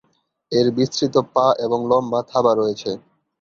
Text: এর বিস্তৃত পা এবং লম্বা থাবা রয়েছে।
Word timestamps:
এর 0.51 0.67
বিস্তৃত 0.77 1.15
পা 1.33 1.47
এবং 1.65 1.79
লম্বা 1.91 2.19
থাবা 2.31 2.51
রয়েছে। 2.55 2.91